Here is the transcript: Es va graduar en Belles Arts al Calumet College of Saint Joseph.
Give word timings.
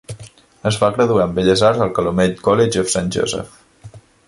Es 0.69 0.79
va 0.83 0.89
graduar 0.95 1.27
en 1.29 1.35
Belles 1.35 1.63
Arts 1.69 1.85
al 1.87 1.93
Calumet 1.99 2.41
College 2.49 2.83
of 2.85 2.91
Saint 2.95 3.15
Joseph. 3.19 3.97